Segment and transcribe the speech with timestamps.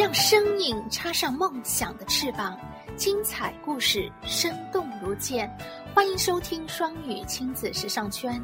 [0.00, 2.58] 让生命插上梦想的翅膀，
[2.96, 5.54] 精彩故事生动如见。
[5.94, 8.42] 欢迎收听双语亲子时尚圈。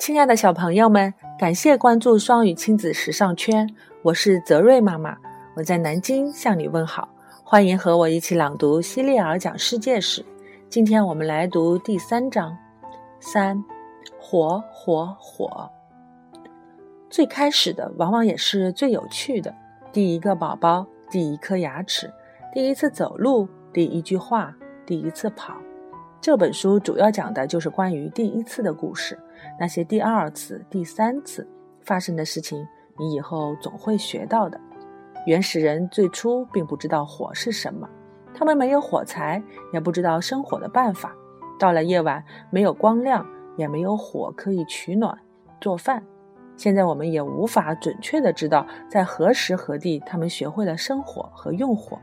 [0.00, 3.64] 亲爱的小朋友们，感谢关注双语亲子时尚圈，
[4.02, 5.16] 我是泽瑞妈妈，
[5.54, 7.08] 我在南京向你问好。
[7.44, 10.22] 欢迎和我一起朗读《希利尔讲世界史》。
[10.68, 12.58] 今天我们来读第三章。
[13.20, 13.64] 三，
[14.20, 15.70] 火火火。
[17.10, 19.52] 最开始的往往也是最有趣的。
[19.92, 22.08] 第一个宝宝，第一颗牙齿，
[22.54, 24.56] 第一次走路，第一句话，
[24.86, 25.54] 第一次跑。
[26.20, 29.18] 这本书主要讲的就是关于第一次的故事。
[29.58, 31.44] 那些第二次、第三次
[31.80, 32.64] 发生的事情，
[32.96, 34.60] 你以后总会学到的。
[35.26, 37.88] 原始人最初并不知道火是什么，
[38.32, 41.12] 他们没有火柴，也不知道生火的办法。
[41.58, 45.18] 到了夜晚，没有光亮，也没有火可以取暖、
[45.60, 46.04] 做饭。
[46.60, 51.98] 现在我们也无法准确的知道在何时何地他们学会了生火和用火。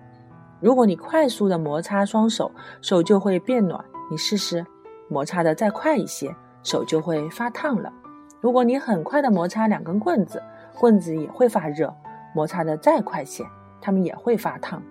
[0.60, 3.86] 如果你快速的摩擦双手，手就会变暖。
[4.10, 4.66] 你试试，
[5.10, 7.94] 摩擦的再快一些，手就会发烫了。
[8.42, 10.42] 如果你很快的摩擦两根棍子，
[10.80, 11.94] 棍子也会发热。
[12.34, 13.46] 摩擦的再快些，
[13.80, 14.82] 它们也会发烫。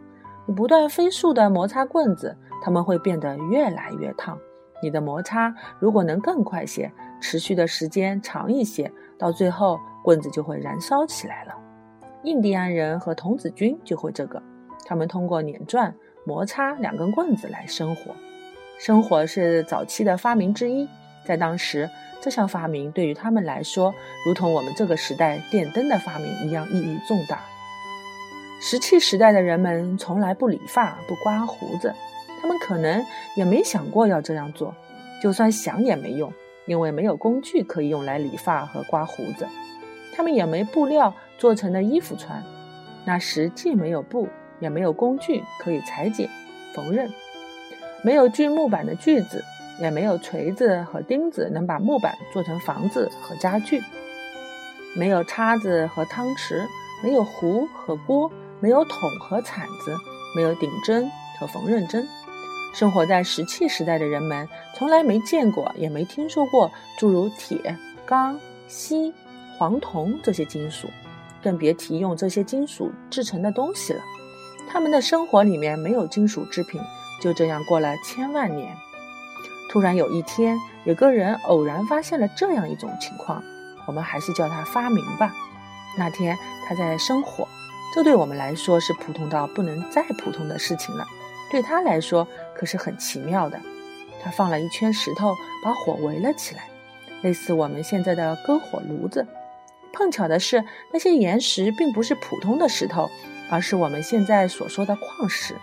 [0.47, 4.39] 你不断飞速的摩擦棍子，它们会变得越来越烫。
[4.81, 11.55] 你的摩擦如果能更快些，持续的时间长一些，到最后棍子就会燃烧起来了。
[12.23, 14.43] 印第安人和童子军就会这个，
[14.85, 18.15] 他们通过碾转、摩擦两根棍子来生火。
[18.79, 20.89] 生火是早期的发明之一，
[21.25, 21.89] 在当时。
[22.19, 23.95] 这项发明对于他们来说，
[24.25, 27.39] 如同我们这个时代电灯的发明一样意义重大。
[28.61, 31.95] 石器时代的人们从来不理发、不刮胡子，
[32.41, 33.05] 他们可能
[33.37, 34.75] 也没想过要这样做。
[35.23, 36.33] 就算想也没用，
[36.67, 39.47] 因为没有工具可以用来理发和刮胡子。
[40.15, 42.43] 他们也没布料做成的衣服穿。
[43.05, 44.29] 那时既没有布，
[44.61, 46.29] 也没有工具可以裁剪、
[46.75, 47.11] 缝纫，
[48.03, 49.43] 没有锯木板的锯子。
[49.79, 53.83] 也没有锤子和钉子能把木板做成房子和家具，
[54.97, 56.67] 没有叉子和汤匙，
[57.05, 59.95] 没有壶和锅，没有桶和铲子，
[60.35, 61.07] 没有顶针
[61.39, 62.09] 和缝纫针。
[62.77, 68.39] 生活在石器时代的人们从来没见过，也没听说过诸如铁、钢、
[68.69, 69.15] 锡、
[69.57, 70.87] 黄铜这些金属，
[71.43, 74.03] 更别提用这些金属制成的东西了。
[74.69, 76.79] 他们的生活里面没有金属制品，
[77.23, 78.77] 就这样过了千万年。
[79.71, 83.43] 突然有一天，有个人偶然发现了这样一种情况，
[83.87, 85.33] 我们还是叫他发明吧。
[85.97, 86.37] 那天
[86.69, 87.49] 他在生火，
[87.95, 91.07] 这对我们来说是普通到不能再普通的事情了，
[91.51, 93.61] 对他来说可是很奇妙的。
[94.23, 96.69] 他放了一圈石头，把火围了起来，
[97.23, 99.27] 类似我们现在的篝火炉子。
[99.93, 103.09] 碰巧的是，那些岩石并不是普通的石头，
[103.51, 105.55] 而是我们现在所说的矿石，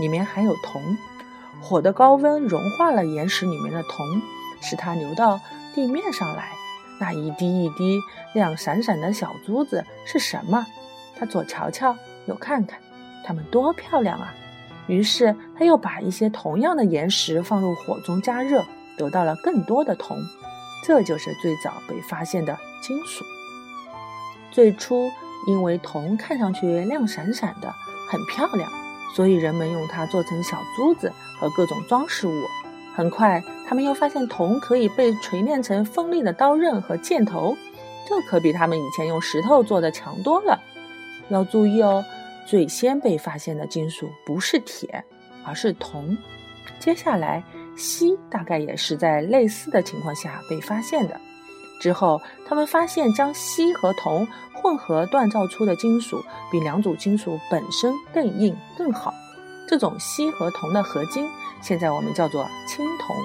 [0.00, 0.96] 里面含有铜。
[1.60, 4.22] 火的高温融化了岩石里面的铜，
[4.60, 5.40] 使它流到
[5.74, 6.48] 地面上来。
[6.98, 8.00] 那一滴一滴
[8.32, 10.66] 亮闪闪的小珠子是什么？
[11.18, 12.80] 他左瞧瞧，右看看，
[13.24, 14.34] 它们多漂亮啊！
[14.86, 18.64] 于是他又把一些同样的岩石放入火中加热，
[18.96, 20.16] 得到了更多的铜。
[20.84, 23.24] 这就是最早被发现的金属。
[24.50, 25.10] 最初，
[25.48, 27.72] 因为铜看上去亮闪闪的，
[28.08, 28.70] 很漂亮，
[29.14, 31.12] 所以人们用它做成小珠子。
[31.38, 32.46] 和各种装饰物。
[32.94, 37.54] 很快，他们又发现铜可以被锤炼成锋利的刀刃和箭头，
[38.08, 40.58] 这可比他们以前用石头做的强多了。
[41.28, 42.02] 要注意哦，
[42.46, 45.04] 最先被发现的金属不是铁，
[45.44, 46.16] 而是铜。
[46.78, 47.42] 接下来，
[47.76, 51.20] 锡大概也是在类似的情况下被发现的。
[51.80, 59.12] 之后，他们发现将锡和铜混合锻造出的金属，比两组金属本身更硬、更好。
[59.68, 61.28] 这种锡和铜的合金，
[61.60, 63.16] 现在我们叫做青铜。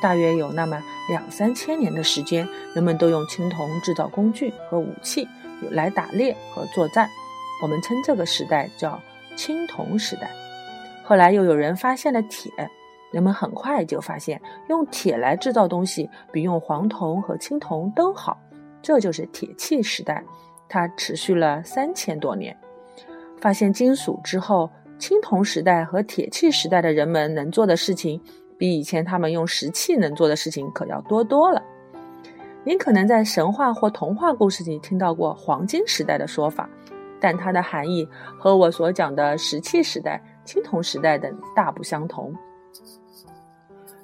[0.00, 5.28] 大约有那么两三千年的时间，人们都用青铜制造工具和武器，
[5.70, 7.08] 来打猎和作战。
[7.62, 9.00] 我们称这个时代叫
[9.36, 10.30] 青铜时代。
[11.04, 12.52] 后来又有人发现了铁，
[13.10, 14.38] 人们很快就发现
[14.68, 18.38] 用铁来制造东西比用黄铜和青铜都好。
[18.82, 20.22] 这就是铁器时代，
[20.68, 22.54] 它持续了三千多年。
[23.40, 24.68] 发现金属之后。
[24.98, 28.22] 青铜时代和铁器时代的人们能做的事情，
[28.56, 31.60] 比以前他们用石器能做的事情可要多多了。
[32.62, 36.70] 您可能在神话或童话故事里听到过黄金时代的说法，
[37.22, 42.34] 但它的含义和我所讲的石器时代、青铜时代等大不相同。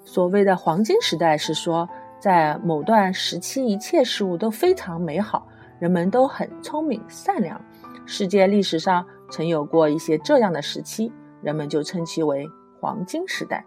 [0.05, 1.89] 所谓的黄金时代是说，
[2.21, 5.47] 在某段时期，一切事物都非常美好，
[5.81, 7.61] 人们都很聪明善良。
[8.07, 11.13] 世界历史上曾有过一些这样的时期，
[11.43, 12.49] 人们就称其为
[12.81, 13.65] 黄金时代。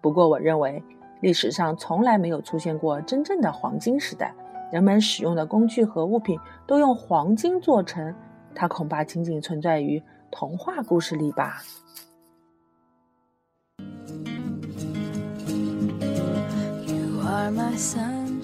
[0.00, 0.82] 不过，我认为
[1.20, 4.34] 历史上从来没有出现过真正的黄金时代。
[4.72, 8.12] 人们使用的工具和物品都用黄金做成，
[8.54, 11.62] 它恐怕仅仅存在于童话故事里吧。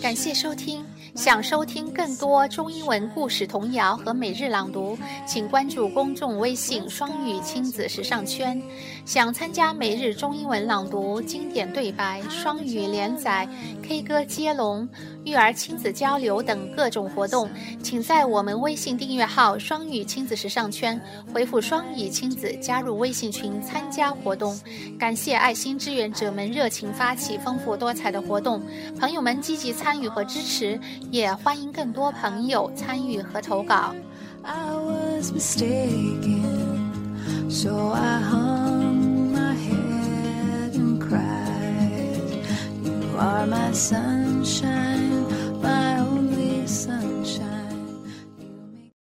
[0.01, 0.85] 感谢收听。
[1.15, 4.97] 想收听更多中英文故事、童谣和每日朗读，
[5.27, 8.61] 请关注公众微信“双语亲子时尚圈”。
[9.05, 13.49] 想参加每日中英文朗读、经典对白、双语连载、
[13.83, 14.89] K 歌接龙、
[15.25, 17.51] 育儿亲子交流等各种活动，
[17.83, 21.01] 请在我们微信订阅号“双语亲子时尚圈”
[21.35, 24.59] 回复“双语亲子”加入微信群参加活动。
[24.99, 28.63] 感谢爱心志愿者们热情发起丰富多彩的活动，
[28.99, 30.79] 朋友们积极参与和支持。
[31.11, 33.95] 也欢迎更多朋友参与和投稿。
[34.43, 42.45] I was mistaken, so I hung my head and cried.
[42.85, 44.90] You are my sunshine.